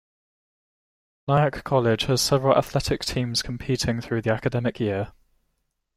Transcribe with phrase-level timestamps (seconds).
[1.27, 5.13] Nyack College has several athletic teams competing through the academic year.